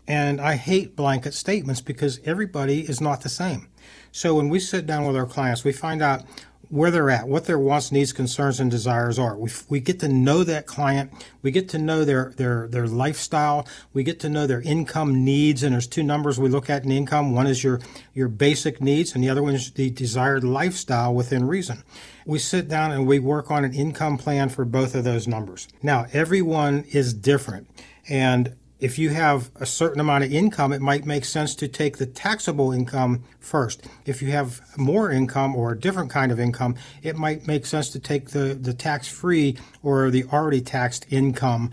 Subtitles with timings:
[0.06, 3.68] And I hate blanket statements because everybody is not the same.
[4.12, 6.24] So when we sit down with our clients, we find out
[6.68, 9.36] where they're at, what their wants, needs, concerns, and desires are.
[9.36, 11.12] We, we get to know that client.
[11.42, 13.68] We get to know their, their, their lifestyle.
[13.92, 15.62] We get to know their income needs.
[15.62, 17.32] And there's two numbers we look at in income.
[17.32, 17.80] One is your,
[18.12, 21.84] your basic needs, and the other one is the desired lifestyle within reason.
[22.26, 25.68] We sit down and we work on an income plan for both of those numbers.
[25.82, 27.68] Now, everyone is different.
[28.08, 31.96] And if you have a certain amount of income, it might make sense to take
[31.96, 33.86] the taxable income first.
[34.04, 37.88] If you have more income or a different kind of income, it might make sense
[37.90, 41.72] to take the, the tax free or the already taxed income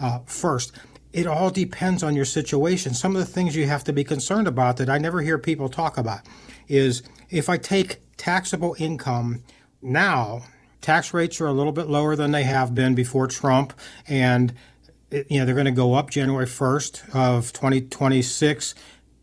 [0.00, 0.72] uh, first.
[1.12, 2.94] It all depends on your situation.
[2.94, 5.68] Some of the things you have to be concerned about that I never hear people
[5.68, 6.20] talk about
[6.68, 9.42] is if I take taxable income
[9.82, 10.44] now,
[10.80, 13.72] tax rates are a little bit lower than they have been before Trump,
[14.06, 14.54] and
[15.12, 18.74] you know they're going to go up January 1st of 2026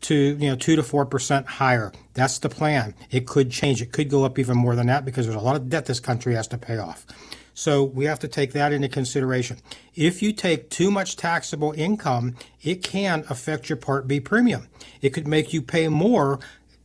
[0.02, 1.92] to you know two to four percent higher.
[2.14, 2.94] That's the plan.
[3.10, 3.82] It could change.
[3.82, 6.00] It could go up even more than that because there's a lot of debt this
[6.00, 7.06] country has to pay off.
[7.54, 9.58] So we have to take that into consideration.
[9.94, 14.68] If you take too much taxable income, it can affect your Part B premium.
[15.02, 16.38] It could make you pay more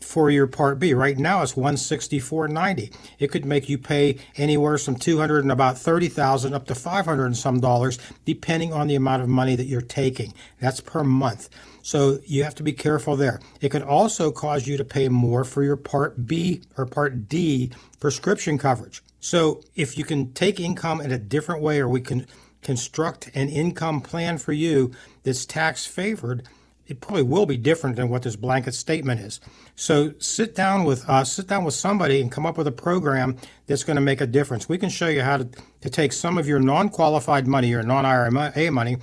[0.05, 0.93] for your Part B.
[0.93, 2.93] Right now it's 164.90.
[3.19, 7.35] It could make you pay anywhere from 200 and about 30,000 up to 500 and
[7.35, 10.33] some dollars depending on the amount of money that you're taking.
[10.59, 11.49] That's per month.
[11.81, 13.39] So you have to be careful there.
[13.61, 17.71] It could also cause you to pay more for your Part B or Part D
[17.99, 19.03] prescription coverage.
[19.19, 22.27] So if you can take income in a different way or we can
[22.61, 24.91] construct an income plan for you
[25.23, 26.47] that's tax favored,
[26.87, 29.39] it probably will be different than what this blanket statement is.
[29.75, 33.37] So sit down with us, sit down with somebody and come up with a program
[33.65, 34.69] that's going to make a difference.
[34.69, 35.49] We can show you how to,
[35.81, 38.97] to take some of your non qualified money, your non IRA money,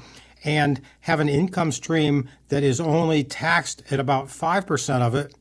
[0.44, 5.34] and have an income stream that is only taxed at about 5% of it.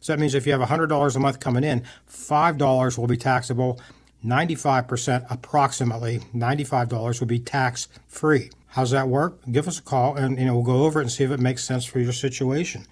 [0.00, 3.80] So that means if you have $100 a month coming in, $5 will be taxable.
[4.24, 8.50] 95% approximately $95 will be tax free.
[8.68, 9.40] How's that work?
[9.50, 11.40] Give us a call and you know we'll go over it and see if it
[11.40, 12.86] makes sense for your situation.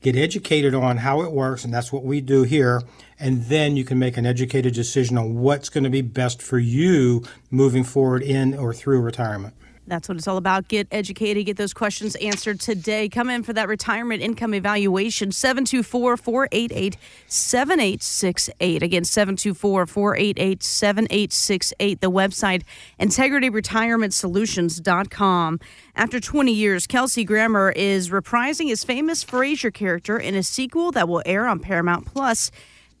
[0.00, 2.82] Get educated on how it works, and that's what we do here.
[3.18, 6.58] And then you can make an educated decision on what's going to be best for
[6.58, 9.54] you moving forward in or through retirement.
[9.88, 10.68] That's what it's all about.
[10.68, 13.08] Get educated, get those questions answered today.
[13.08, 18.82] Come in for that retirement income evaluation, 724 488 7868.
[18.82, 22.00] Again, 724 488 7868.
[22.00, 22.62] The website,
[23.00, 25.60] integrityretirementsolutions.com.
[25.96, 31.08] After 20 years, Kelsey Grammer is reprising his famous Frasier character in a sequel that
[31.08, 32.50] will air on Paramount Plus.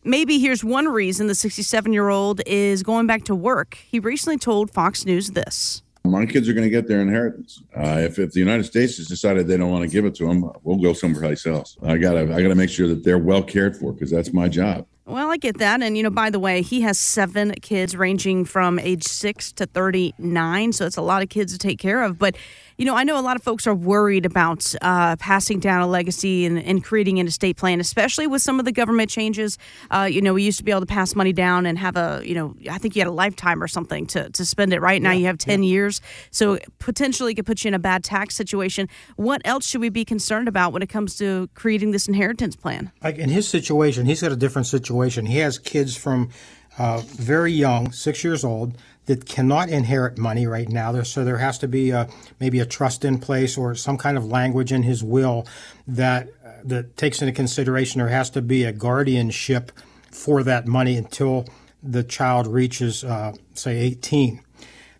[0.04, 3.74] Maybe here's one reason the 67 year old is going back to work.
[3.74, 5.82] He recently told Fox News this.
[6.08, 7.62] My kids are going to get their inheritance.
[7.76, 10.26] Uh, if, if the United States has decided they don't want to give it to
[10.26, 11.76] them, we'll go someplace else.
[11.82, 14.86] I gotta I gotta make sure that they're well cared for because that's my job.
[15.08, 15.82] Well, I get that.
[15.82, 19.64] And, you know, by the way, he has seven kids ranging from age six to
[19.64, 20.74] 39.
[20.74, 22.18] So it's a lot of kids to take care of.
[22.18, 22.36] But,
[22.76, 25.86] you know, I know a lot of folks are worried about uh, passing down a
[25.86, 29.56] legacy and, and, creating an estate plan, especially with some of the government changes.
[29.90, 32.20] Uh, you know, we used to be able to pass money down and have a,
[32.22, 34.80] you know, I think you had a lifetime or something to, to spend it.
[34.80, 35.70] Right now, yeah, you have 10 yeah.
[35.70, 36.02] years.
[36.30, 38.88] So potentially could put you in a bad tax situation.
[39.16, 42.92] What else should we be concerned about when it comes to creating this inheritance plan?
[43.02, 45.26] Like in his situation, he's got a different situation situation.
[45.26, 46.30] He has kids from
[46.78, 51.02] uh, very young, six years old, that cannot inherit money right now.
[51.02, 52.08] So there has to be a,
[52.40, 55.46] maybe a trust in place or some kind of language in his will
[55.86, 59.72] that uh, that takes into consideration there has to be a guardianship
[60.10, 61.46] for that money until
[61.82, 64.42] the child reaches, uh, say, 18.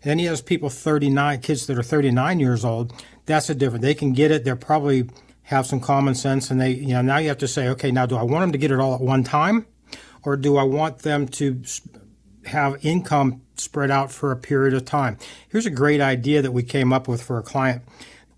[0.01, 2.93] And then he has people 39, kids that are 39 years old.
[3.25, 3.83] That's a different.
[3.83, 4.43] They can get it.
[4.43, 5.09] They're probably
[5.43, 8.05] have some common sense, and they, you know, now you have to say, okay, now
[8.05, 9.65] do I want them to get it all at one time?
[10.23, 11.61] Or do I want them to
[12.45, 15.17] have income spread out for a period of time?
[15.49, 17.83] Here's a great idea that we came up with for a client.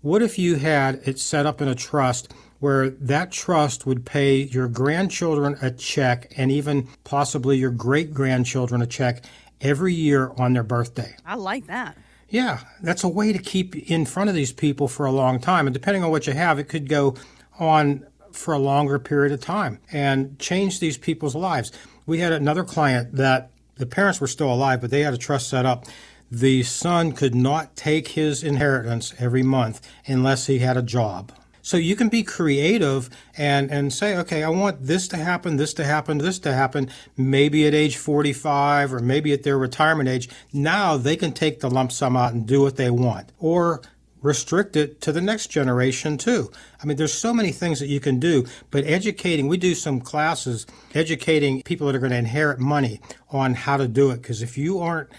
[0.00, 4.42] What if you had it set up in a trust where that trust would pay
[4.42, 9.24] your grandchildren a check and even possibly your great grandchildren a check
[9.60, 11.14] every year on their birthday?
[11.24, 11.96] I like that.
[12.28, 15.66] Yeah, that's a way to keep in front of these people for a long time.
[15.66, 17.14] And depending on what you have, it could go
[17.58, 21.72] on for a longer period of time and change these people's lives.
[22.06, 25.48] We had another client that the parents were still alive, but they had a trust
[25.48, 25.84] set up.
[26.30, 31.32] The son could not take his inheritance every month unless he had a job.
[31.64, 35.72] So you can be creative and, and say, okay, I want this to happen, this
[35.74, 40.28] to happen, this to happen, maybe at age 45 or maybe at their retirement age.
[40.52, 43.30] Now they can take the lump sum out and do what they want.
[43.38, 43.80] Or
[44.22, 46.50] restrict it to the next generation too.
[46.82, 50.00] I mean, there's so many things that you can do, but educating, we do some
[50.00, 54.22] classes educating people that are going to inherit money on how to do it.
[54.22, 55.10] Because if you aren't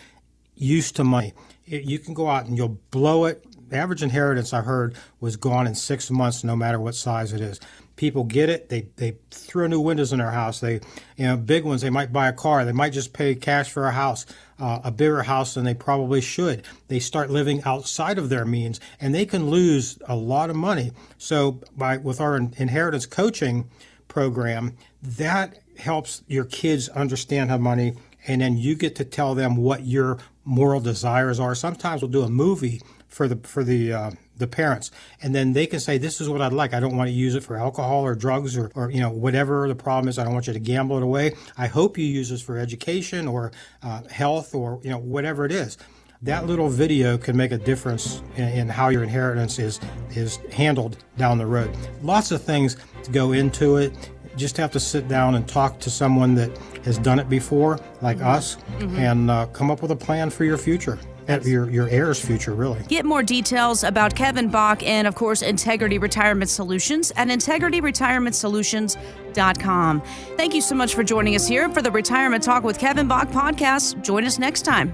[0.55, 1.33] used to money,
[1.65, 3.45] you can go out and you'll blow it.
[3.73, 7.41] The average inheritance I heard was gone in six months, no matter what size it
[7.41, 7.59] is
[7.95, 8.69] people get it.
[8.69, 10.59] They they throw new windows in their house.
[10.59, 10.79] They
[11.17, 11.81] you know big ones.
[11.81, 12.65] They might buy a car.
[12.65, 14.25] They might just pay cash for a house,
[14.59, 16.63] uh, a bigger house than they probably should.
[16.87, 20.91] They start living outside of their means, and they can lose a lot of money.
[21.17, 23.69] So by with our inheritance coaching
[24.07, 27.95] program, that helps your kids understand how money,
[28.27, 31.55] and then you get to tell them what your moral desires are.
[31.55, 32.81] Sometimes we'll do a movie
[33.13, 34.89] for the for the uh, the parents,
[35.21, 36.73] and then they can say, "This is what I'd like.
[36.73, 39.67] I don't want to use it for alcohol or drugs or, or you know whatever
[39.67, 40.17] the problem is.
[40.17, 41.35] I don't want you to gamble it away.
[41.57, 43.51] I hope you use this for education or
[43.83, 45.77] uh, health or you know whatever it is."
[46.23, 49.79] That little video can make a difference in, in how your inheritance is
[50.11, 51.75] is handled down the road.
[52.01, 53.93] Lots of things to go into it
[54.35, 56.49] just have to sit down and talk to someone that
[56.85, 58.25] has done it before, like mm-hmm.
[58.25, 58.95] us, mm-hmm.
[58.95, 62.53] and uh, come up with a plan for your future at your, your heirs' future,
[62.53, 62.81] really.
[62.87, 70.01] Get more details about Kevin Bach and, of course, Integrity Retirement Solutions at integrityretirementsolutions.com.
[70.37, 73.29] Thank you so much for joining us here for the Retirement Talk with Kevin Bach
[73.29, 74.03] podcast.
[74.03, 74.93] Join us next time.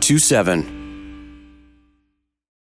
[0.01, 0.80] 27.